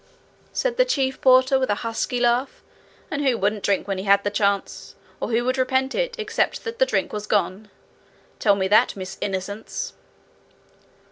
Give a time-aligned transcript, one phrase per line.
[0.51, 2.63] said the chief porter, with a husky laugh.
[3.11, 4.95] 'And who wouldn't drink when he had a chance?
[5.19, 7.69] Or who would repent it, except that the drink was gone?
[8.39, 9.93] Tell me that, Miss Innocence.'